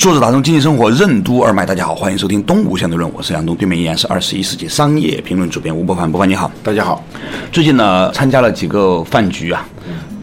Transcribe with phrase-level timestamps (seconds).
[0.00, 7.04] 作者打通经济生活任督二脉，大家好，欢迎收听东吴相对论，我是杨东，对面依然是二十一世纪商业评论主编吴伯凡，伯凡你好，大家好。
[7.52, 9.62] 最近呢，参加了几个饭局啊，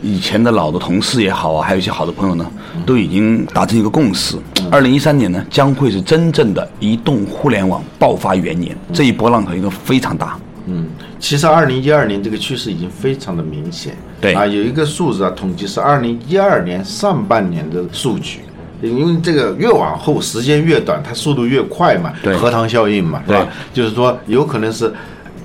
[0.02, 2.52] 以前的老的同事也好啊，还有一些好的朋友呢，
[2.88, 4.36] 都已经达成一个共识，
[4.72, 10.40] 二零一三年呢，将会是真正的移动互联网爆发元年，这一波浪头应该非常大。
[10.66, 10.88] 嗯，
[11.20, 13.96] 其实二零一二年这个趋势已经非常的明显。
[14.20, 18.40] 对啊，有一个数字啊，统计是二零一二年上半年的数据。
[18.82, 23.48] 因为这个越往后时间越短，它速度越快嘛，对核糖效应嘛，是吧？
[23.74, 24.94] 就是说有可能是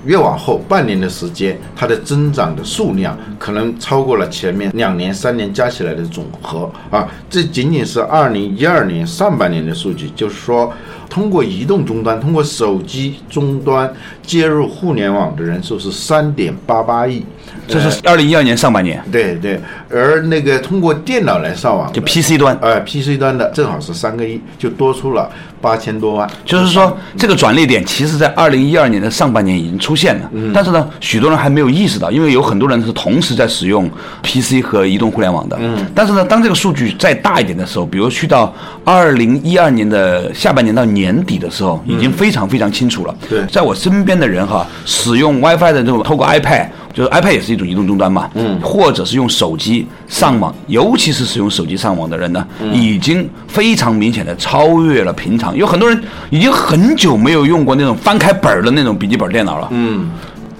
[0.05, 7.07] 越往后半年的时间，它的增长的数量可能超过了前面两年、三年加起来的总和啊。
[7.29, 10.71] 这仅仅是二零一二年上半年的数据，就是说
[11.13, 13.87] 通过移动终端、通过手机终端
[14.23, 17.23] 接入互联网的人数是三点八八亿。
[17.67, 25.29] 这是二零一二年上半年，对对，而那个通过电脑来上网，就 PC 端，呃，PC 端的正好是三个亿，就多出了
[25.61, 26.29] 八千多万。
[26.43, 33.89] 就是说这个转捩点，其实在二零一二年的上半年已经出现了，但是呢，许多人还没有意识到，因为有很多人是同时在使用
[34.23, 35.57] PC 和移动互联网的。
[35.61, 43.15] 嗯，但是呢，当这个数据再大一点的时候，比如去到二零一二年的下半年到年底的时候，已经非常非常清楚了。
[43.27, 46.67] 对在我身边的人哈，使用 WiFi 的这种，透过 iPad。
[46.93, 55.57] 就是 iPad 也是一种移动终端嘛，嗯，或者是用手机上网，尤其是使用手机上网的人呢，已经非常明显的超越了平常。
[55.57, 59.67] 有很多人已经很久没有用过那种翻开本儿的那种笔记本电脑了。
[59.71, 60.11] 嗯，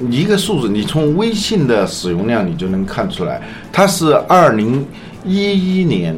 [0.10, 3.40] 一个数字，你从微信的使用量你就能看出来，
[3.72, 4.84] 它是二零
[5.24, 6.18] 一一年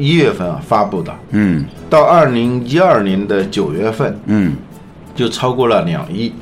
[0.00, 1.64] 一月份啊发布的，嗯。
[1.90, 4.52] 到二零一二年的九月份嗯，
[5.14, 6.32] 就超过了两亿。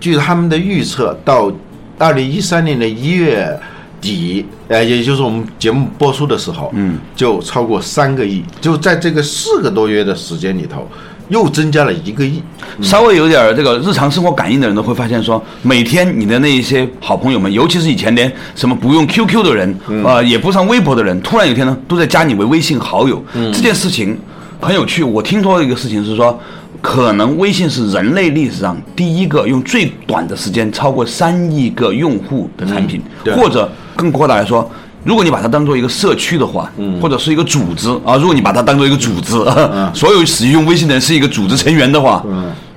[0.00, 1.52] 据他们的预测，到
[1.98, 3.56] 二零一三年的一月
[4.00, 10.88] 底，呃，也就是我们节目播出的时候，嗯，就超过三个亿，就在这个四个多月的时间里头，
[11.28, 12.42] 又增加了一个亿。
[12.80, 19.74] 稍微有点儿这个日常生活感应的人都会发现说，每天你的那一些好朋友们，尤其是以前连什么不用 QQ 的人，
[20.04, 23.22] 呃，也不上微博的人，突然有一天呢，都在加你为微信好友。
[23.52, 24.16] 这件事情
[24.60, 25.02] 很有趣。
[25.02, 26.38] 我听说的一个事情是说，
[26.80, 33.02] 可能微信是人类历史上第一个用最短的时间超过三亿个用户的产品，
[33.36, 34.68] 或者更扩大来说。
[35.04, 36.70] 如果你把它当做一个社区的话，
[37.00, 39.32] 或者是一个组织啊，如果你把它当做一个组织，
[39.92, 42.24] 所有使用微信的人是一个组织成员的话，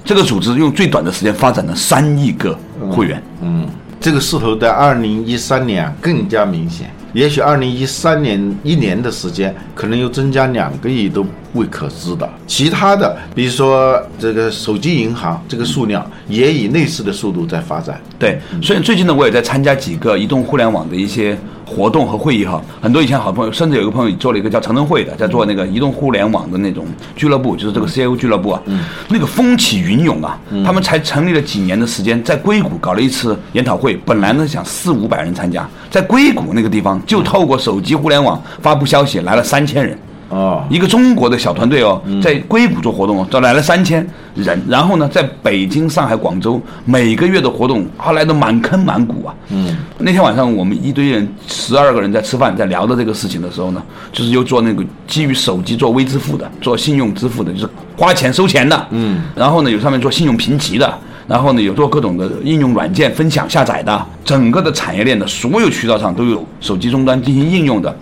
[0.04, 2.58] 这个组织用最短的时间发展了三亿个
[2.90, 3.22] 会员。
[3.42, 3.68] 嗯，
[4.00, 12.30] 这个势头在二零一三年啊更加明显，也许二零一三年一年的时间，可能又增加两个亿都未可知的。
[12.46, 18.00] 其他的，比如说这个手机银行，这个数量也以类似的速度在发展。
[18.20, 22.62] 对，所以最近呢，我也在参加几个移动互联网的一些活动和会议哈。
[22.82, 28.62] 很多以前好朋友，甚至有一个朋友做了一个叫长城会的，在做那个移动互联网的那种俱乐部，就是这个 CIO 俱乐部啊。
[29.10, 39.98] 那个风起云涌啊，他们才成立了几年的时间，在硅谷搞了一次研讨会，本来呢想四五百人参加，在硅谷那个地方就透过手机互联网发布消息来了三千人。
[40.30, 49.36] 哦，一个中国的小团队哦，在硅谷做活动哦，招来了三千人，然后呢，在北京、上海、广州每个月的活动，啊，来的满坑满谷啊。
[49.50, 53.82] 嗯，那天晚上我们一堆人，十二个人在吃饭，在聊的这个事情的时候呢，
[54.12, 58.88] 就是又做那个基于手机做微支付的，做信用支付的，就是花钱收钱的。
[58.92, 60.92] 嗯，然后呢，有上面做信用评级的。
[61.28, 67.98] 然后呢，有做各种的应用软件分享下载的，整个的产业链的所有渠道上都有手机终端进行应用的，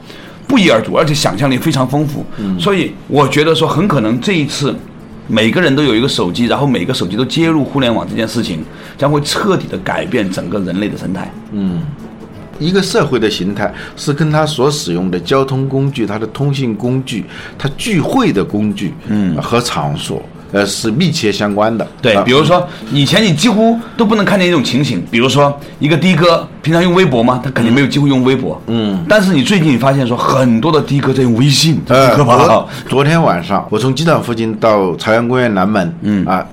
[0.48, 2.26] 不一而足，而且想象力非常丰富。
[2.59, 4.76] 所以我觉得说，很可能这一次
[5.28, 8.63] 每个人都有一个手机，然后每个手机都接入互联网这件事情，
[8.98, 11.31] 将会彻底的改变整个人类的生态。
[11.51, 11.81] 嗯
[12.60, 17.25] 一个社会的形态是跟它所使用的交通工具、它的通信工具、
[17.57, 20.22] 它聚会的工具，嗯，和场所，
[20.54, 21.86] 呃，是密切相关的。
[22.02, 27.42] 对，啊比如说以前你几乎都不能看见一种情形，比如说一个的哥平常用微博吗？
[27.44, 28.62] 他肯定没有机会用微博。
[28.68, 33.04] 嗯，但是你最近你发现说很多的的哥在用微信，这呃，可怕了昨。
[33.04, 36.46] 天晚上我从机场附近到朝阳公园南门，嗯啊，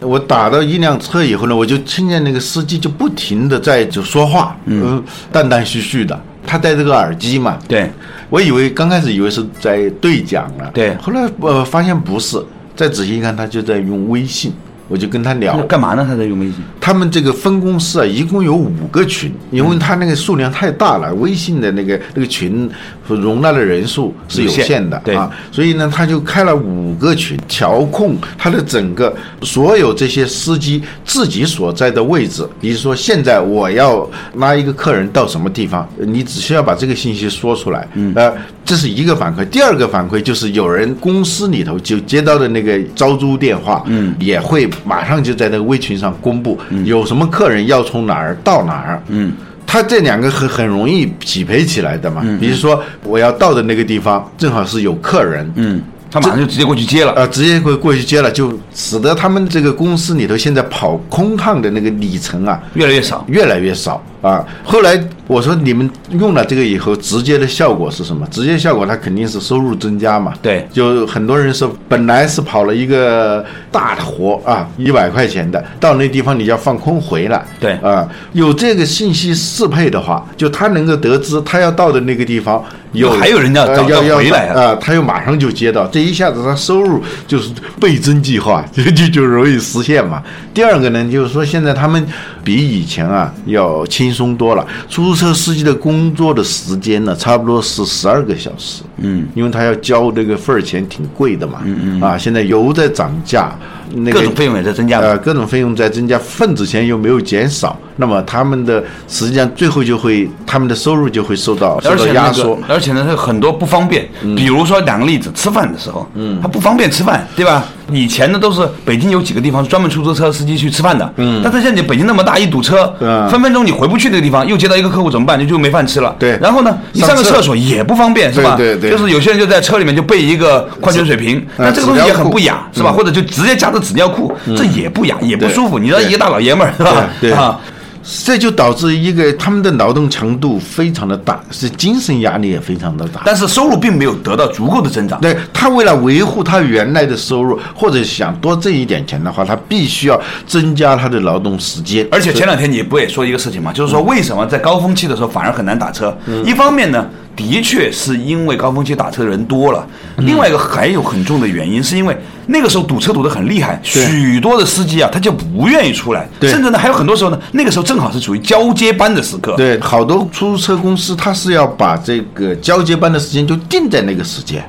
[0.00, 5.00] 我打到一辆车以后呢，我就听见那个司机就不停的在就说话，嗯，
[5.30, 6.20] 断断续续的。
[6.44, 7.88] 他戴这个耳机嘛，对，
[8.30, 12.36] 我以为刚开始以为是在对讲了，对后来呃发现不是，
[12.82, 14.52] 再仔细一看，他就在用微信。
[14.92, 16.04] 我就跟他聊，干嘛呢？
[16.06, 16.56] 他在用微信？
[16.78, 22.68] 他们这个分公司啊，一共有五个群，因为他那个数量太大了，微信的那个那个群
[23.08, 32.46] 容纳的人数是有限的对啊，所以呢，他就开了五个群，调控他的整个所有这些司机自己所在的位置。
[32.60, 38.30] 比如说，现在我要拉一个客人到什么地方，你只需要把这个信息说出来，嗯，呃，
[38.62, 39.42] 这是一个反馈。
[39.46, 49.32] 第二个反馈就是有人公司里头就接到的那个招租电话，嗯，也会马上就在那个微群上公布，有什么客人要从哪儿到哪儿，嗯。
[49.64, 55.80] 它这两个很很容易匹配起来的嘛，比如说我要到的那个地方正好是有客人，嗯，
[56.12, 57.12] 他马上就直接过去接了。
[57.14, 63.24] 呃，直接过过去接了，就使得他们这个公司里头现在跑空趟的那个里程啊，越来越少。
[63.28, 64.44] 越来越少啊。
[64.62, 68.26] 后来我说你们用了这个以后，直接的效果是什么？
[68.30, 70.34] 直接效果它肯定是收入增加嘛。
[70.42, 77.42] 对就很多人说，本来是跑了一个大的活啊，一百块钱的，到那地方你就要放空回来。
[77.58, 82.62] 对啊，有这个信息适配的话，就他能够得知他要到的那个地方
[82.92, 87.50] 有还有人要找呃要要要回来啊啊，他又马上就接到，这一下子他收入就是
[87.80, 90.22] 倍增计划， 就就就容易实现嘛。
[90.54, 92.06] 第二个呢，就是说现在他们
[92.44, 94.66] 比以前啊要轻松多了。
[94.88, 103.56] 出租车司机的工作的时间呢，差不多是十二个小时，嗯，因为他要交这个份儿钱，挺贵的嘛，嗯嗯，啊，现在油在涨价，
[103.94, 112.62] 那个各种费用也在增加嘛呃，各种费用在增加，份子钱又没有减少，那么他们的实际上最后就会他们的收入就会受到受到而且那压缩个，。
[112.66, 114.08] 而且呢，它很多不方便。
[114.34, 117.64] 比如说两个例子，吃饭的时候，嗯，他不方便吃饭，对吧？
[117.92, 125.38] 以前呢都是北京有几个地方是专门出租车司机去吃饭的，嗯，但是现在你北京那么大，一堵车，嗯分分钟你回不去那个地方，又接到一个客户怎么办？
[125.38, 126.16] 你就没饭吃了。
[126.18, 128.56] 对然后呢，你上个厕厕所也不方便，是吧？
[128.56, 132.90] 对对对就是有些人就在车里面就备一个矿泉水瓶，那这个东西也很不雅，是吧？
[132.90, 135.78] 或者就直接夹着纸尿裤，这也不雅，也不舒服。
[135.78, 137.08] 你知道一个大老爷们儿是吧？
[137.20, 137.58] 对对啊，
[138.02, 143.22] 这就导致一个他们的劳动强度非常的大，是精神压力也非常的大。
[143.24, 145.20] 但是收入并没有得到足够的增长。
[145.20, 152.06] 对他为了维护他原来的收入，或者想多挣一点钱的话，他必须要增加他的劳动时间。
[152.10, 156.16] 而且前两天你不也说一个事情嘛，就是说为什么在高峰期的时候反而很难打车？
[156.26, 159.86] 嗯一方面呢，的确是因为高峰期打车的人多了；
[160.18, 169.54] 嗯另外一个还有很重的原因，是因为那个时候堵车堵得很厉害，许多的司机啊他就不愿意出来，甚至呢还有很多时候呢，那个时候正好是处于交接班的时刻。
[169.56, 174.62] 对，好多出租车公司它是要把这个交接班的时间就定在那个时间。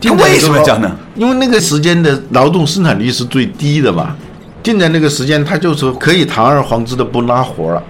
[0.00, 0.90] 他定在那个为什么这样呢？
[1.14, 4.14] 因为那个时间的劳动生产率是最低的嘛，
[4.62, 7.82] 定在那个时间，他就是可以堂而皇之的不拉活了。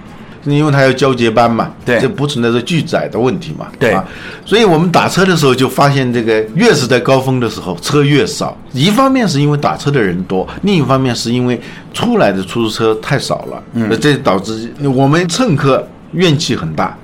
[0.55, 4.03] 因为他要交接班嘛，对这不存在着拒载的问题嘛，对啊，
[4.45, 8.57] 所以我们打车的时候就发现，这个越是在高峰的时候，车越少。
[8.71, 11.59] 一方面是因为打车的人多，另一方面是因为
[11.93, 16.97] 出来的出租车太少了，嗯，这导致我们乘客怨气很大。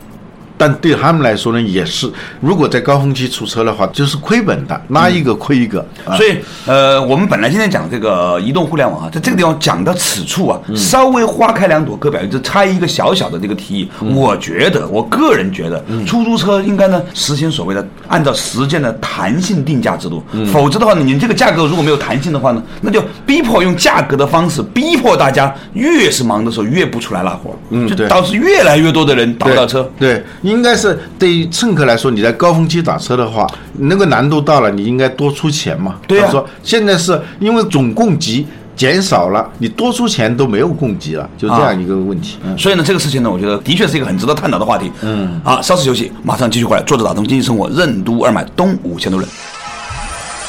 [0.63, 5.86] 但对他们来说呢，也是，如果在高峰期出车的话，就是亏本的，拉一个亏一个。
[6.06, 6.15] 啊。
[6.15, 13.92] 所以，呃，我们本来今天讲这个移动互联网啊，在这个地方讲到此处啊，稍微花开两朵，各表一枝，插一个小小的这个提议。
[14.00, 27.54] 我觉得，我个人觉得，出租车应该呢实行所谓的按照时间的弹性定价制度，否则的话呢，你这个价格如果没有弹性的话呢，那就逼迫用价格的方式逼迫大家，越是忙的时候越不出来拉活，
[27.85, 29.85] 就导致越来越多的人打不到车。
[29.99, 30.23] 对，
[30.54, 33.48] 应该是对于乘客来说，你在高峰期打车的话，
[33.80, 35.95] 那个难度大了，你应该多出钱嘛。
[36.07, 38.45] 对呀他说现在是因为总供给
[38.76, 42.38] 减少了，你多出钱都没有供给了，就这样一个问题。
[42.45, 42.57] 嗯。
[42.57, 44.92] 所以呢，这个事情呢，我觉得的确是一个很值得探讨的话题。
[45.02, 46.83] 嗯，啊，稍事休息，马上继续回来。
[46.83, 49.30] 坐着打通经济生活，任督二脉，东五千多人。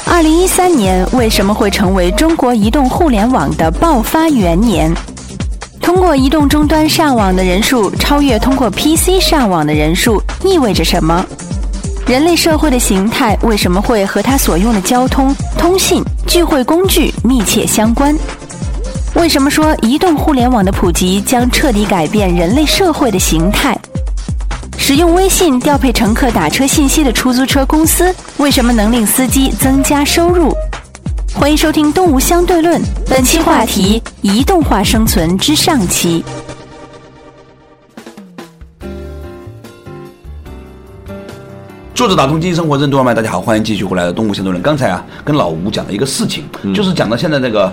[0.07, 4.95] 二零一三年为什么会成为中国移动互联网的爆发元年？
[5.85, 11.23] 通过移动终端上网的人数超越通过 PC 上网的人数，意味着什么？
[12.07, 18.17] 人类社会的形态为什么会和它所用的交通、通信、聚会工具密切相关？
[19.15, 23.77] 为什么说移动互联网的普及将彻底改变人类社会的形态？
[24.79, 30.51] 使用微信调配乘客打车信息的出租车公司，为什么能令司机增加收入？
[31.35, 36.25] 欢迎收听《东吴相对论》，本期话题：移动化生存之上期。
[41.95, 44.63] 坐着打通经济生活任督二脉，大家好，欢迎继续回来的东吴先头人。
[44.63, 47.71] 刚才啊，跟老吴讲了一个事情，就是讲到现在这个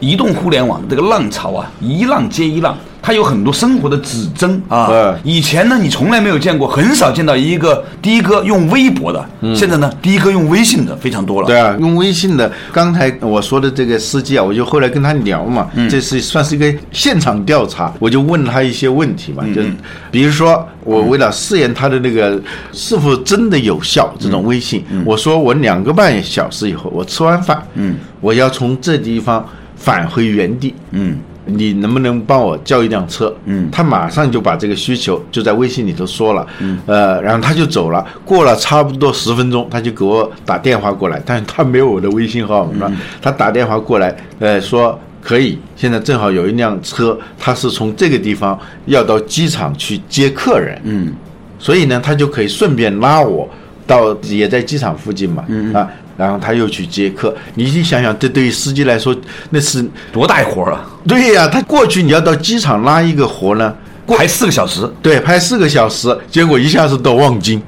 [0.00, 2.74] 移动互联网这个浪潮啊，一浪接一浪。
[3.02, 5.14] 它有很多生活的指针啊对。
[5.24, 11.46] 以前呢，你从来没有见过，很少见到一个的哥用微博的，现在呢，的哥用微信的非常多了。
[11.46, 19.62] 对啊，用微信的，刚才我说的这个司机啊，我就后来跟他聊嘛，这是算是一个现场调查，我就问他一些问题嘛，就
[20.10, 22.40] 比如说我为了试验他的那个
[22.72, 31.16] 是否真的有效，这种微信，我说我两个半小时以后，我吃完饭，嗯，我要从这地方返回原地，嗯。
[31.50, 33.34] 你能不能帮我叫一辆车？
[33.44, 38.06] 嗯，他马上就把这个需求就在微信里头说了，嗯，呃，然后他就走了。
[38.24, 42.90] 过了差不多十分钟，他就给我打电话过来，但是他没有我的微信号，是吧？
[43.20, 51.12] 他打电话过来，呃，说可以，现在正好有一辆车，他是从这个地方要到机场去接客人，嗯，
[51.58, 53.48] 所以呢，他就可以顺便拉我
[53.86, 55.74] 到也在机场附近嘛，嗯。
[55.74, 55.88] 啊，
[56.20, 57.34] 然后他又去接客。
[57.54, 59.16] 你你想想，这对于司机来说，
[59.48, 60.84] 那是多大一活儿啊！
[61.08, 63.74] 对呀、他过去你要到机场拉一个活呢，
[64.06, 67.60] 排四个小时，对，排四个小时，结果一下子到望京。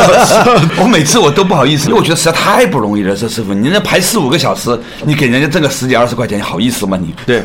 [0.80, 3.14] 我每次我都不好意思，因为我觉得实在太不容易了。
[3.14, 7.14] 这师傅，你那排四五个小时，你给人家挣个十几二十块钱，好意思吗你？
[7.26, 7.42] 对，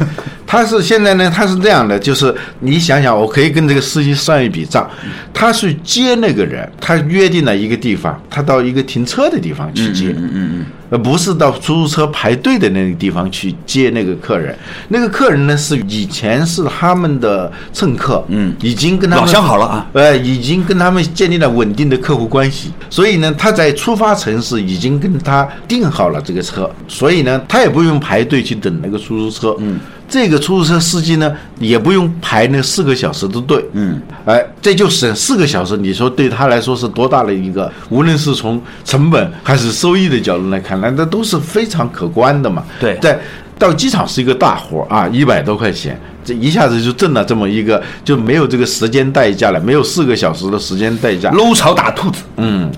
[0.48, 4.90] 他是现在呢，他是这样的，就是你想想，我可以跟这个司机算一笔账，
[5.34, 10.66] 他去接那个人，他约定了一个地方，他到一个停车的地方去接，嗯嗯嗯。
[10.90, 14.58] 而不是到出租车排队的那个地方去接那个客人。
[14.88, 19.86] 那个客人呢，是以前是他们的乘客，嗯，已经跟他们老相好了啊。
[19.92, 29.78] 呃，已经跟他们建立了稳定的客户关系，所以呢，他在出发城市已经跟他订好了这个车，所以呢，他也不用排队去等那个出租车，嗯。
[30.10, 35.76] 这个出租车司机呢，也不用排那四个小时的队，嗯，哎，这就省四个小时。
[35.76, 42.64] 你说对他来说是多大的一个，无论是从成本还是收益的角度来看，那那都是非常可观的嘛。
[42.80, 43.20] 对在
[43.60, 51.30] 到机场是一个大活儿啊，一百多块钱，这一下子就挣了这么一个，就没有这个时间代价了，没有四个小时的时间代价。
[51.32, 52.72] 搂草打兔子，嗯，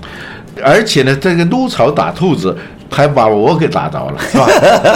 [0.64, 2.56] 而且呢，这个撸草打兔子。
[2.90, 4.46] 还把我给打着了， 是吧？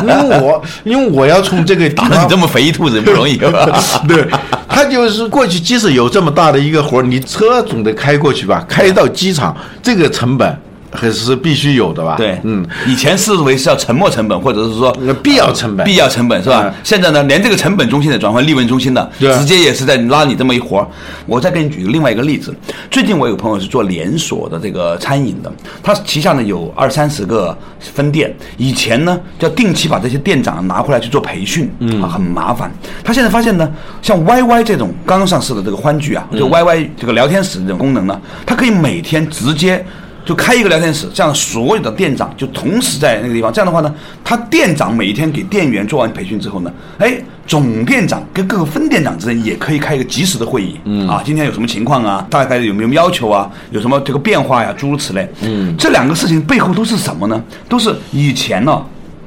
[0.02, 3.36] 因为我因为我要从这个打到你这么肥一兔子不容易。
[4.08, 4.26] 对，
[4.68, 8.64] 他就是过去，即使有这么大的一个活儿，你车总得开过去吧？
[8.68, 10.58] 开到机场，这个成本
[10.94, 12.14] 还是必须有的吧？
[12.16, 14.90] 对，嗯，，以前视为是要沉没成本，或者是说
[15.22, 16.74] 必要成本必要成本是吧嗯？
[16.82, 20.86] 现在呢，连这个成本中心的转换利润中心的，直接也是在拉你这么一活儿。
[21.26, 22.54] 我再给你举另外一个例子，
[22.90, 32.70] 最近我有朋友是做连锁的这个餐饮的，他旗下呢有二三十个分店，以前呢要定期把这些店长拿回来去做培训，嗯啊，很麻烦。
[33.02, 33.70] 他现在发现呢，
[34.00, 39.84] 像 YY 这种刚上市的这个欢聚啊，嗯就 YY 这个聊天室这种功能呢，它可以每天直接。
[40.24, 43.52] 就开一个聊天室，这样所有的店长就同时在那个地方。
[43.52, 47.16] 这样的话呢，他店长每一天给店员做完培训之后呢，哎，
[47.46, 50.80] 总店长跟各个分店长之间也可以开一个及时的会议。
[50.84, 52.26] 嗯啊，今天有什么情况啊？
[52.30, 53.50] 大概有没有要求啊？
[53.70, 54.74] 有什么这个变化呀？
[54.76, 55.28] 诸如此类。
[55.42, 57.42] 嗯，这两个事情背后都是什么呢？
[57.68, 58.82] 都是以前呢、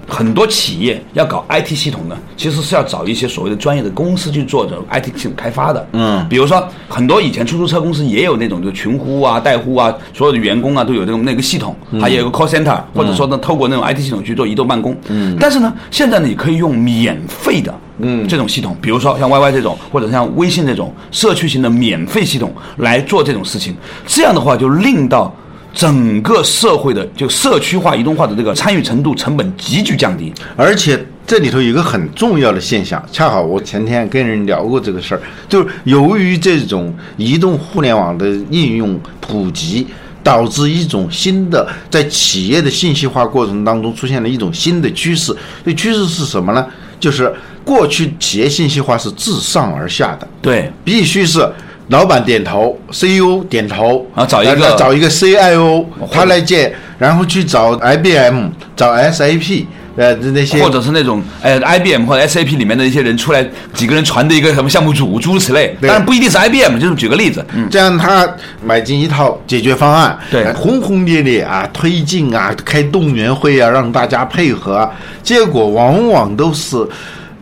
[0.07, 5.87] 很多企业要搞 IT 系统呢，其实是要找一些所谓的专业的公司去做这种 IT 系统开发的。
[5.93, 14.95] 嗯比如说很多以前出租车公司也有那种就群呼啊、代呼啊，所有的员工啊都有这种那个系统，还有一个 call center，或者说呢透过那种 IT 系统去做移动办公。
[15.09, 17.73] 嗯，但是呢，现在呢，你可以用免费的。
[17.99, 25.35] 嗯，这种系统，比如说像 YY 这种，或者像微信这种社区型的免费系统来做这种事情，这样的话就令到
[25.77, 30.33] 整个社会的就社区化、移动化的这个参与程度、成本急剧降低。
[30.55, 39.87] 而且这里头有一个很重要的现象，恰好我前天跟人聊过这个事儿，就是由于这种移动互联网的应用普及。
[40.23, 45.33] 导致一种新的在企业的信息化过程当中出现了一种新的趋势。
[45.63, 46.67] 这趋势是什么呢？
[46.99, 51.49] 就是过去企业信息化是自上而下的，对，必须是
[51.89, 59.65] 老板点头，CEO 点头然后找一个找一个 CIO，他来借，然后去找 IBM，找 SAP，
[59.95, 63.41] 呃那些或者是那种呃 IBM 或者 SAP 里面的一些人出来，
[63.73, 65.75] 几个人传的一个什么项目组，诸如此类。
[65.79, 68.27] 对当然不一定是 IBM，就是举个例子，嗯，这样他
[68.61, 74.91] 买进一套解决方案，对呃轰轰烈烈啊，推进啊，开动员会啊，让大家配合啊，
[75.23, 76.75] 结果往往都是。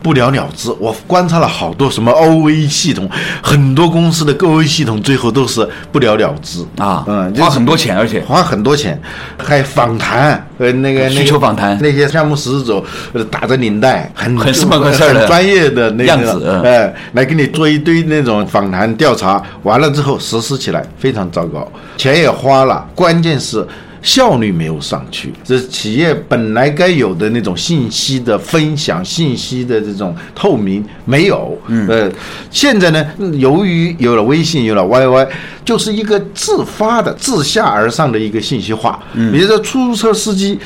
[0.02, 3.08] 不了了之，我观察了好多什么 OA 系统，
[3.42, 6.64] 很多公司的 OA 系统最后都是不了了之。
[6.78, 8.20] 啊嗯，花很多钱而且。
[8.26, 9.00] 花很多钱，
[9.38, 15.20] 还访谈，呃，那个需求访谈那些项目实施者呃打着领带，很很是么个事儿的？
[15.20, 16.62] 很专业的那个样子嗯。
[16.62, 23.66] 哎，来给你做一堆那种访谈调查，完了之后实施起来非常糟糕，钱也花了，关键是
[24.02, 31.58] 效率没有上去，这企业本来该有的那种信息的分享、信息的这种透明没有。
[31.66, 32.10] 嗯，呃，
[32.50, 33.04] 现在呢，
[33.38, 35.28] 由于有了微信，有了 YY，
[35.64, 39.02] 就是一个自发的、自下而上的一个信息化。
[39.14, 40.58] 嗯，比如说出租车司机。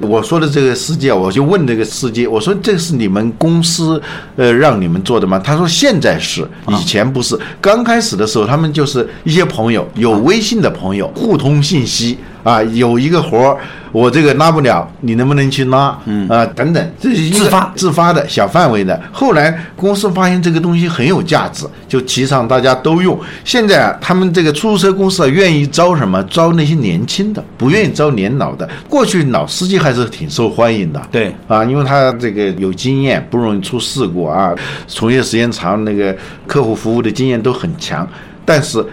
[0.00, 4.02] 我说的这个司机啊，我就问这个司机，我说这是你们公司
[4.34, 5.38] 呃让你们做的吗？
[5.38, 7.38] 他说现在是，以前不是。
[7.60, 12.18] 刚开始的时候，他们就是一些朋友，有微信的朋友互通信息。
[12.44, 13.56] 啊，有一个活儿，
[13.90, 15.98] 我这个拉不了，你能不能去拉？
[16.04, 19.00] 嗯啊，等等，这是自发自发的小范围的。
[19.10, 23.18] 后来公司发现这个东西很有价值，就提倡大家都用。
[23.44, 26.22] 现在啊，他们这个出租车公司啊，愿意招什么？
[26.24, 28.68] 招那些年轻的，不愿意招年老的。
[28.88, 34.54] 过去老司机还是挺受欢迎的，对啊，因为他这个有经验，不容易出事故啊，
[34.86, 36.14] 从业时间长，那个
[36.46, 38.06] 客户服务的经验都很强。
[38.44, 38.84] 但是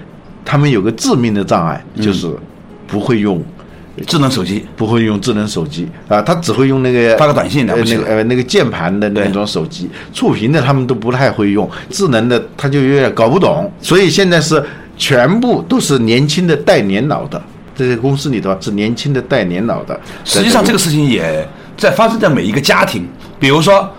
[0.45, 2.33] 他们有个致命的障碍，就是
[2.91, 3.41] 不会用
[4.05, 14.61] 智能手机，不会用智能手机啊，他只会用那个发个短信的呃那个呃那个键盘的那种手机，触屏的他们都不太会用，智能的他就有点搞不懂，所以现在是
[14.97, 17.41] 全部都是年轻的带年老的，
[17.75, 19.99] 这些公司里头是年轻的带年老的。
[20.25, 23.07] 实际上这个事情也在发生在每一个家庭，
[23.39, 23.89] 比如说。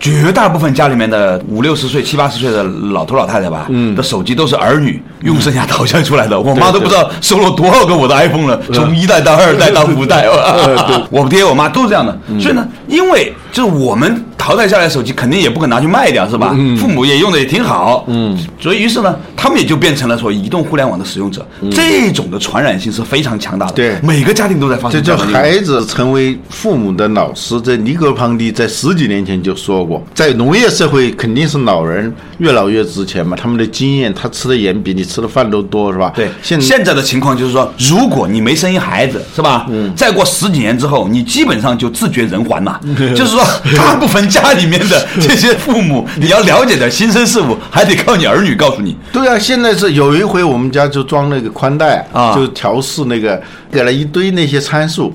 [0.00, 6.38] 绝大部分家里面的五六十岁、七八十岁的老头老太太吧，嗯，的手机都是儿女用剩下淘汰出来的。
[6.38, 10.26] 我妈都不知道收了多少个我的 iPhone 了，从一代到二代到五代，
[11.10, 12.18] 我爹我妈都是这样的。
[12.38, 16.48] 所以呢，因为就是我们淘汰下来的手机，肯定也不肯拿去卖掉，是吧？
[16.76, 21.46] 父母也用的也挺好，嗯，所以于是呢，他们也就变成了说移动互联网的使用者。
[21.70, 25.00] 这种的传染性是非常强大的，对，每个家庭都在发生。
[25.00, 27.60] 这叫孩子成为父母的老师。
[27.60, 30.04] 这尼格庞蒂在十几年前就说过。
[30.12, 33.36] 在农业社会，肯定是老人越老越值钱嘛。
[33.40, 36.12] 他们的经验，他吃的盐比你吃的饭都多，是吧？
[36.14, 36.28] 对。
[36.42, 39.66] 现现在的情况就是说，如果你没生一孩子，是吧？
[39.70, 39.94] 嗯。
[39.94, 42.80] 再过十几年之后，你基本上就自绝人寰了。
[43.14, 43.43] 就是说，
[43.76, 48.96] 大部分家里面的这些父母，你要了解点新生事物，还得靠你儿女告诉你。
[49.12, 55.12] 对啊，现在是有一回我们家就装那个宽带啊，就调试那个，给了一堆那些参数。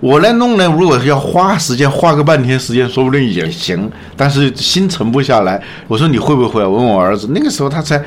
[0.00, 3.90] 我来弄呢，如果要花时间，花个半天时间，说不定也行。
[4.16, 5.60] 但是心沉不下来。
[5.88, 6.64] 我说你会不会？
[6.64, 8.00] 我问我儿子，那个时候他才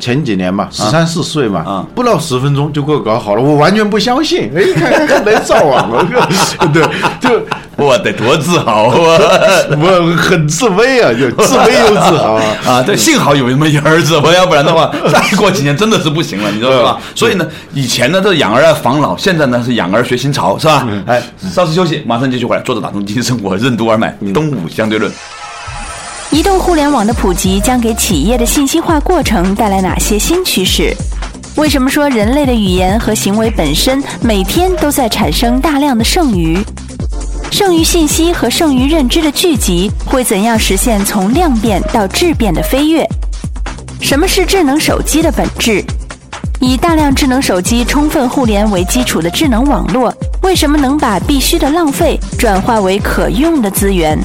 [0.00, 4.50] 前几年嘛，十三四岁嘛，不到十分钟就给我搞好了，我完全不相信。
[4.56, 6.08] 哎，看看看能造网了，
[6.72, 6.82] 对，
[7.20, 7.40] 就。
[7.76, 9.18] 我得多自豪啊！
[9.80, 12.34] 我很自卑啊，就自卑又自豪
[12.70, 12.82] 啊！
[12.84, 16.98] 对，幸好有这么一儿子，我要不然的话，再过几年真的是不行了，你知道吧？
[17.14, 20.86] 所以呢，以前呢这养儿防老，现在呢是养儿学新潮，是吧？
[21.06, 21.22] 哎，
[21.54, 25.10] 稍事休息，马上继续回来，坐着打通经济生活，任督二脉，东武相对论。
[26.32, 30.94] 移动互联网的普及将给企业的信息化过程带来哪些新趋势？
[31.56, 36.56] 为什么说人类的语言和行为本身每天都在产生大量的剩余？
[37.50, 43.04] 剩余信息和剩余认知的聚集会怎样实现从量变到质变的飞跃？
[44.00, 45.84] 什么是智能手机的本质？
[46.60, 54.16] 以大量智能手机充分互联为基础的智能网络，为什么能把必须的浪费转化为可用的资源？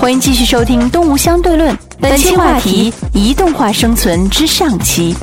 [0.00, 5.14] 欢迎继续收听《东吴相对论》，本期话题：移动化生存之上期。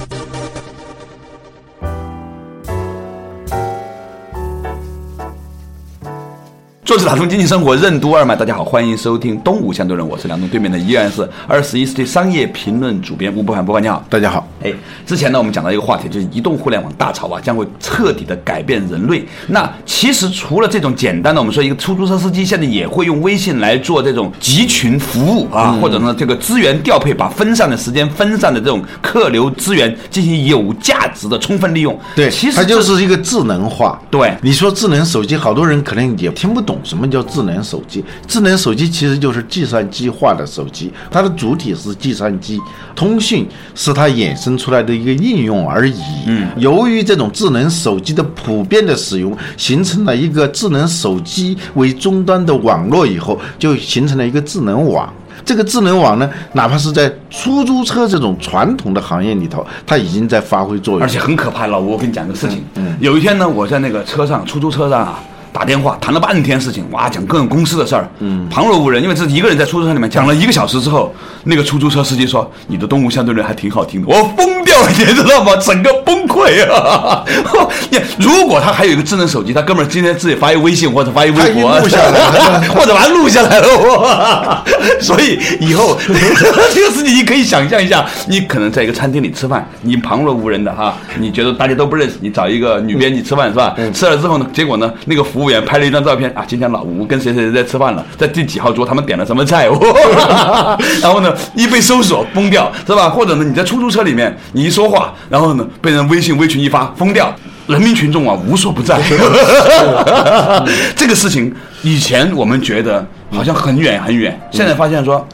[6.97, 14.47] 坐着打通经济生活任督二脉，大家好，欢迎收听东吴相对论，我是梁东，对面的依然是二十一世纪商业评论主编吴伯凡，伯凡你好，大家好。
[14.63, 14.73] 哎，
[15.05, 19.23] 之前呢，我们讲到一个话题，就是移动互联网大潮啊，将会彻底的改变人类。
[19.45, 31.95] 那其实除了这种简单的，我们说一个出租车司机现在也会用微信来做这种集群服务啊，或者呢这个资源调配，把分散的时间、分散的这种客流资源进行有价值的充分利用。
[32.15, 34.01] 对，其实它就是一个智能化。
[34.09, 36.75] 对，你说智能手机，好多人可能也听不懂。
[36.87, 38.03] 什么叫智能手机？
[38.25, 42.57] 智能手机其实就是计算机化的手机，它的主体是计算机，
[42.95, 43.45] 通讯
[43.75, 46.01] 是它衍生出来的一个应用而已。
[46.27, 55.11] 嗯，由于这种智能手机的普遍的使用，形成了一个智能手机为终端的网络以后，就形成了一个智能网。
[55.45, 61.67] 这个智能网呢，哪怕是在出租车这种传统的行业里头，它已经在发挥作用，而且很可怕。
[61.67, 65.19] 老吴，我跟你讲个事情，嗯，有一天呢，我在那个车上，出租车上啊。
[65.57, 71.11] 打电话谈了半天事情，哇，讲各种公司的事儿，嗯，旁若无人，因为自己一个人在出租车里面讲了一个小时之后，
[71.45, 75.55] 那个出租车司机说：“你的动物相对论还挺好听的。”我疯掉了，你知道吗？
[75.57, 77.21] 整个崩溃啊！
[77.91, 84.63] 你如果他还有一个智能手机，他哥们儿今天自己发一微信或者发一微博，录下来了 或者把它录下来了，哇！
[85.01, 93.75] 所以以后这个事情你可以想象一下，你可能在一个餐厅里吃饭，你旁若无人的哈，你觉得大家都不认识，你找一个女编辑吃饭是吧？
[93.93, 103.09] 吃了之后呢，结果呢，那个服务员拍了一张照片啊，今天老吴跟谁谁谁在吃饭了，在第几号桌，他们点了什么菜，哇然后呢，一被搜索崩掉是吧？
[103.09, 107.33] 或者呢，你在出租车里面你一说话，然后呢被人微信微群一发疯掉。
[107.67, 108.97] 人民群众啊，无所不在。
[110.95, 115.27] 这个事情以前我们觉得好像很远很远，现在发现说，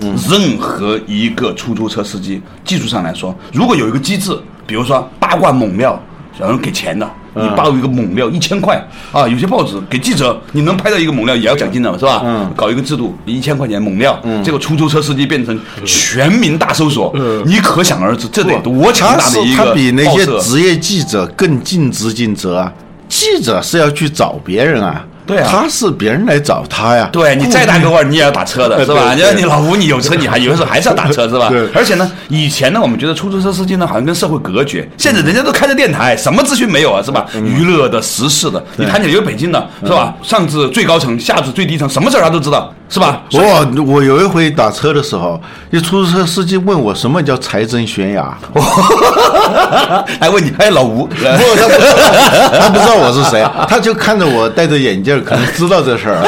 [0.00, 6.02] 任何一个出租车司机，技术上来说，如果有一个机制，比如说八卦猛料，
[6.40, 7.08] 有人给钱的。
[7.36, 8.76] 你报一个猛料一千块
[9.12, 12.22] 啊，有些报纸给记者，你能拍到一个猛料也要奖金的，是吧？
[12.24, 22.72] 嗯搞一个制度，一千块钱猛料，这个出租车司机变成全民大搜索，你可想而知，这得多强大的一个他比那些职业记者更尽职尽责啊！
[23.08, 27.08] 记者是要去找别人啊，对啊他是别人来找他呀。
[27.12, 29.14] 对你再大个腕儿，你也要打车的 是吧？
[29.14, 31.68] 你你老吴，你有车，你还有的时候还是要打车是吧对？
[31.74, 37.26] 而且呢，以前呢，我们觉得出租车司机呢好像跟社会隔绝，现在人家都开着电台，什么资讯没有啊是吧？
[37.34, 40.14] 娱乐的、时事的，你谈起来有北京的是吧？
[40.22, 43.22] 上至最高层，下至最低层，什么事儿他都知道是吧？
[43.32, 48.38] 我我有一回打车的时候，一出租车司机问我什么叫财政悬崖，
[50.20, 56.22] 还问你， 哎，老吴，不，他不知道，他不知道我是谁，他就看着我戴着眼镜，可能知道这事儿。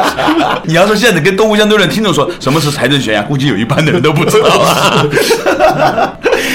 [0.64, 5.06] 你要说现在跟东吴相对论听众说什么是财政悬崖，估计有一半的人都不知道啊。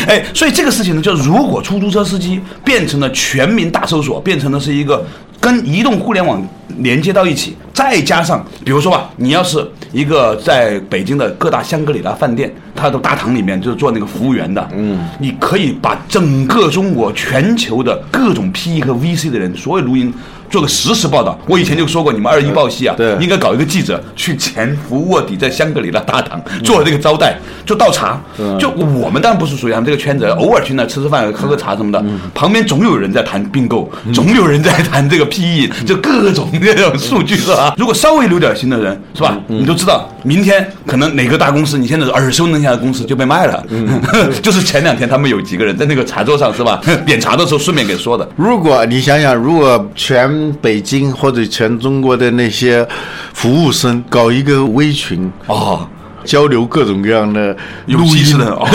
[0.08, 5.04] 哎，所以这个事情呢，就如果出租车司机变成了全民大搜索，变成了是一个
[5.40, 6.42] 跟移动互联网
[6.78, 20.14] 连接到一起，再加上比如说吧，你要是一个在北京的各大香格里拉饭店，它的大堂里面就是做那个服务员的，嗯，你可以把整个中国全球的各种 PE 和 VC 的人所有录音。
[20.52, 23.16] 做个实时报道，我以前就说过，你们二一报系啊，对。
[23.22, 28.20] 应该搞一个记者去潜伏卧底在香格里拉大堂做这个招待，就倒茶。
[28.60, 37.74] 就我们当然不是属于他们这个圈子，偶尔去那吃吃饭、喝喝茶什么的，旁边总有人在谈并购，总有人在谈这个 PE，就各种这种数据是吧？
[37.78, 43.64] 如果稍微留点心的人是吧，你都知道明天可能哪个大公司你现在耳熟能详的公司就被卖了，
[44.42, 48.28] 就是前两天他们有几个人在那个茶桌上是吧， 点茶的时候顺便给说的。
[48.36, 52.88] 如果你想想，如果全北京或者全中国的那些
[53.34, 55.86] 服务生搞一个微群，哦。
[56.24, 58.68] 交流各种各样的有录音机的，哦，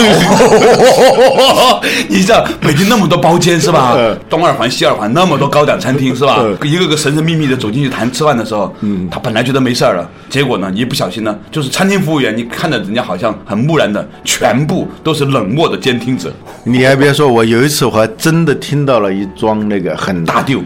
[2.09, 4.19] 你知道北京那么多包间是吧嗯？
[4.29, 6.57] 东二环、西二环那么多高档餐厅是吧嗯？
[6.69, 16.29] 一个个神神秘秘的走进去谈吃饭的时候，嗯，他本来觉得没事儿了，结果呢，一不小心呢，就是餐厅服务员，你看着人家好像很木然的，全部都是冷漠的监听者，
[16.65, 20.61] 你还别说，我有一次我还真的听到了一桩那个很大丢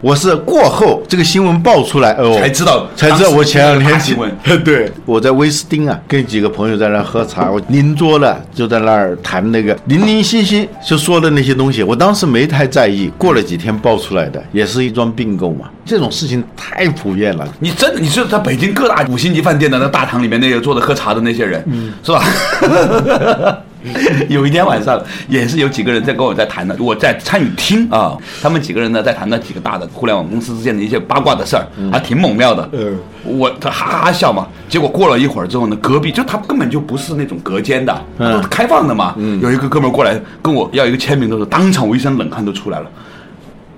[0.00, 4.30] 我是过后这个新闻爆出来，哦，才知道才知道我前两天大新闻。
[4.64, 13.10] 对，我在威斯汀啊，跟几个朋友在那儿喝茶，我 邻桌的就在那儿谈那个零零星星就说的那些东西，我当时没太在意。
[13.18, 17.46] 过了几天爆出来的，也是一桩并购嘛，这种事情太普遍了。
[17.58, 22.24] 你真的，你是在北京各大五星级饭店的那大堂里面那个坐着喝茶的那些人，嗯是吧？
[24.28, 32.68] 有一天晚上，也是有几个人在跟我在谈的，我在参与听啊，他们几个人呢在谈那几个大的互联网公司之间的一些八卦的事儿，还挺猛料的。
[32.72, 32.98] 嗯。
[33.24, 38.32] 我他哈哈哈笑嘛，结果过了一会儿之后呢，隔壁就他根本就不是那种隔间的，嗯。
[38.32, 39.14] 都是开放的嘛。
[39.18, 39.40] 嗯。
[39.40, 42.90] 有一个哥们过来跟我要一个签名的时候，当场我一身冷汗都出来了，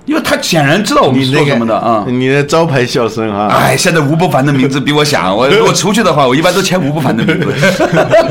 [0.06, 2.02] 因为他显然知道我们是做什么的啊。
[2.04, 7.52] 个，你的招牌笑声啊，哎，现在吴不凡的名字比我响， 我如果出去的话，我一般都签吴不凡的名字。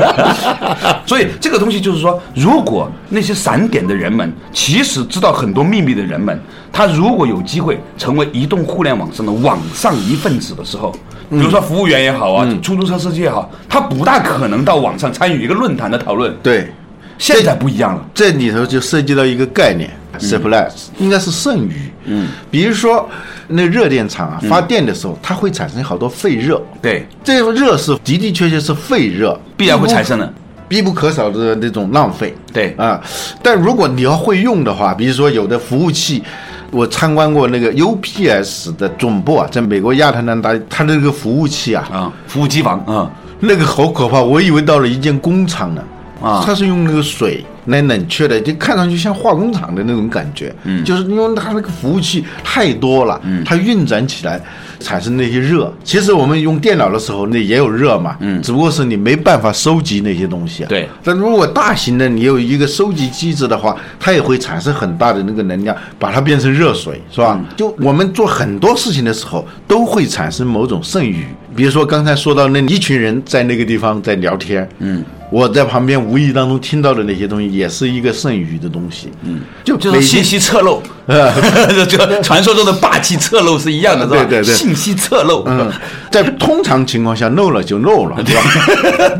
[1.06, 6.38] 所以这个东西就是说，如果那些散点的人们，其实知道很多秘密的人们，
[6.72, 10.92] 他如果有机会成为移动互联网上的网上一份子的时候，
[11.30, 16.34] 比如说服务员也好啊，出租车司机也好，他不大可能到网上参与一个论坛的讨论。
[16.42, 16.72] 对，
[17.18, 19.88] 现在不一样了，这里头就涉及到一个概念。
[20.20, 23.08] Supply 应该是剩余，嗯，比如说
[23.48, 30.32] 那热电厂啊发电的时候，它会产生好多废热，对，这个热是的的确确是废热，必然会产生的。
[30.68, 32.32] 必不可少的那种浪费。
[32.52, 33.00] 对啊，
[33.42, 36.22] 但如果你要会用的话，比如说有的服务器，
[36.70, 45.82] 我参观过那个 UPS 的总部啊，在美国亚特兰大，它那个服务器啊，啊，服务机房啊，那个好可怕，我以为到了一间工厂呢。
[46.22, 50.54] 啊它是用那个水来冷却的，就看上去像化工厂的那种感觉。
[50.64, 54.40] 嗯，就是因为它那个服务器太多了，嗯，它运转起来
[54.78, 55.72] 产生那些热。
[55.84, 60.64] 其实我们用电脑的时候，那也有热嘛，嗯，只不过是你没办法收集那些东西。
[60.64, 67.38] 对，但如果大型的你有一个收集机制的话，它也会产生很大的那个能量，把它变成热水，是吧？
[67.56, 71.24] 就我们做很多事情的时候，都会产生某种剩余。
[71.54, 80.82] 比如说刚才说到那一群人在那个地方在聊天，嗯，我在旁边无意当中听到的那些东西，也是一个剩余的东西，嗯，就就是信息侧漏，
[81.88, 84.24] 就传说中的霸气侧漏是一样的，是吧？
[84.24, 84.54] 对对对。
[84.54, 85.70] 信息侧漏，嗯，
[86.10, 88.42] 在通常情况下漏了就漏了，对吧？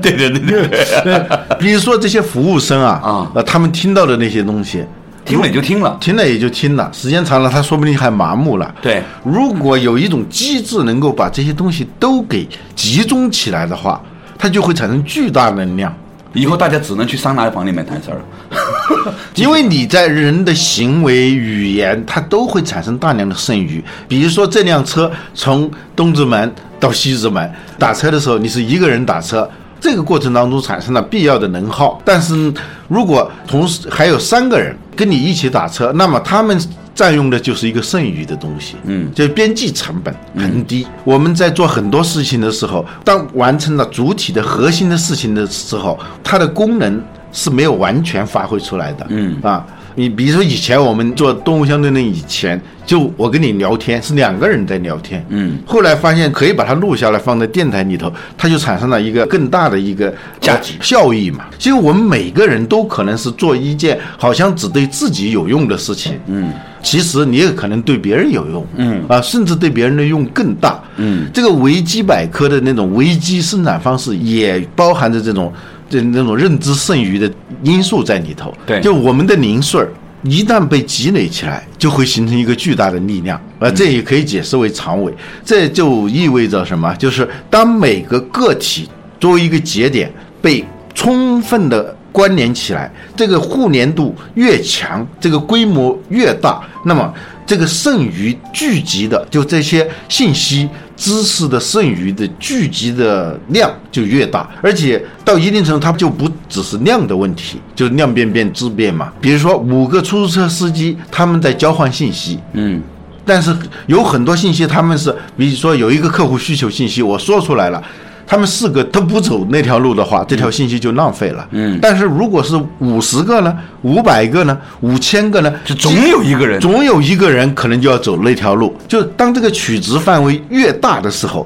[0.03, 1.23] 对对对对，
[1.61, 3.31] 比如说这些服务生啊，啊。
[3.35, 4.85] 呃，他们听到的那些东西，
[5.25, 8.75] 听了也就听了，听了也就听了，时间长了，他说不定还麻木了。
[8.83, 14.01] 对，如果有一种机制能够把这些东西都给集中起来的话，
[14.40, 15.94] 它就会产生巨大能量。
[16.33, 18.24] 以后大家只能去桑拿房里面谈事儿了。
[19.35, 23.83] 因为你在人的行为、语言，它都会产生大量的剩余。
[24.09, 29.48] 比如说，这辆车从东直门到西直门打车的时候，你是一个人打车，
[29.81, 32.00] 这个过程当中产生了必要的能耗。
[32.05, 32.53] 但是
[32.88, 36.61] 如果同时还有三个人跟你一起打车，那么他们
[36.94, 40.87] 占用的就是一个剩余的东西，嗯，就边际成本很低。
[41.05, 49.64] 我们在做很多事情的时候，当完成了主体的核心的事情的时候，它的功能是没有完全发挥出来的，嗯啊。
[49.94, 61.44] 你比如说以前我们做动物相对论以前，就我跟你聊天是两个人在聊天，嗯，后来发现可以把它录下来放在电台里头，它就产生了一个更大的一个价值效益嘛。
[61.59, 71.29] 其实我们每个人都可能是做一件好像只对自己有用的事情，嗯，其实你也可能对别人有用，嗯啊，甚至对别人的用更大，嗯。
[71.33, 75.53] 这个维基百科的那种维基生产方式也包含着这种
[75.90, 77.31] 这那种认知剩余的
[77.62, 79.92] 因素在里头，对就我们的零碎儿。
[80.22, 85.11] 一旦被积累起来，就会形成一个巨大的力量，而这也可以解释为长尾。
[85.42, 86.94] 这就意味着什么？
[86.96, 88.87] 就是当每个个体
[89.18, 90.62] 作为一个节点被
[90.94, 97.11] 充分的关联起来，这个互联度越强，这个规模越大，那么
[97.46, 100.68] 这个剩余聚集的，就这些信息、
[101.00, 109.10] 知识的剩余的聚集的量就越大，而且到一定程度，它就不只是量的问题，就是量变变质变嘛。
[109.18, 112.82] 比如说五个出租车司机，他们在交换信息，嗯，
[113.24, 117.82] 但是有很多信息他们是，比如说有一个客户需求信息，我说出来了。
[118.30, 121.44] 他们四个都不走那条路的话，这条信息就浪费了。
[121.50, 126.60] 嗯，但是如果是五十个呢，五百个呢，五千个呢，就总有一个人。
[126.60, 128.72] 总有一个人可能就要走那条路。
[128.86, 131.44] 就当这个取值范围越大的时候，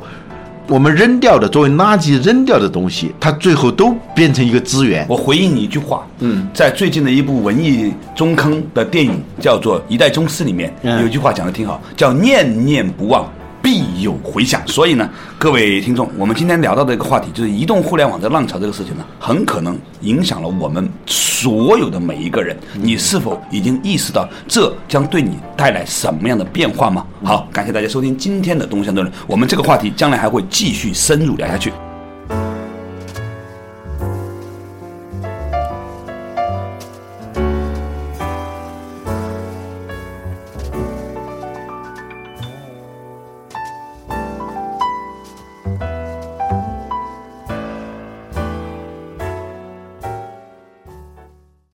[0.66, 5.06] 我们扔掉的作为垃圾扔掉的东西，它最后都变成一个资源。
[5.08, 11.00] 我回应你一句话，嗯，在最近的一部文艺中坑的电影叫做《一代宗师》里面，嗯。
[11.00, 13.26] 有一句话讲的挺好，叫“念念不忘”。
[13.64, 22.54] 必有回响，所以呢，各位听众，我们今天聊到的一个话题就是移动互联网的浪潮这个事情呢，很可能影响了我们所有的每一个人。
[22.74, 27.06] 你是否已经意识到这将对你带来什么样的变化吗？
[27.24, 31.72] 好，感谢大家收听今天的东山论，我们这个话题将来还会继续深入聊下去。